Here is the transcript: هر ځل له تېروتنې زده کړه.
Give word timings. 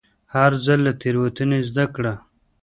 هر 0.35 0.51
ځل 0.65 0.79
له 0.87 0.93
تېروتنې 1.01 1.59
زده 1.69 1.85
کړه. 1.95 2.13